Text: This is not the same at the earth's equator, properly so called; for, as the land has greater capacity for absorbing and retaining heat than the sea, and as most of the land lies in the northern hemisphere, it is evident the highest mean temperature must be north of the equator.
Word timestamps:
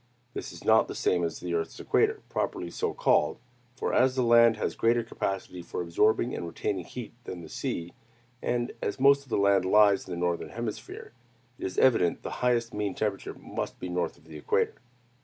This 0.33 0.51
is 0.51 0.63
not 0.63 0.87
the 0.87 0.95
same 0.95 1.23
at 1.23 1.33
the 1.35 1.53
earth's 1.53 1.79
equator, 1.79 2.23
properly 2.27 2.71
so 2.71 2.91
called; 2.91 3.37
for, 3.75 3.93
as 3.93 4.15
the 4.15 4.23
land 4.23 4.57
has 4.57 4.73
greater 4.73 5.03
capacity 5.03 5.61
for 5.61 5.79
absorbing 5.79 6.33
and 6.33 6.47
retaining 6.47 6.85
heat 6.85 7.13
than 7.25 7.43
the 7.43 7.49
sea, 7.49 7.93
and 8.41 8.71
as 8.81 8.99
most 8.99 9.21
of 9.21 9.29
the 9.29 9.37
land 9.37 9.63
lies 9.63 10.07
in 10.07 10.11
the 10.11 10.19
northern 10.19 10.49
hemisphere, 10.49 11.13
it 11.59 11.65
is 11.67 11.77
evident 11.77 12.23
the 12.23 12.31
highest 12.41 12.73
mean 12.73 12.95
temperature 12.95 13.35
must 13.35 13.79
be 13.79 13.89
north 13.89 14.17
of 14.17 14.23
the 14.25 14.37
equator. 14.37 14.73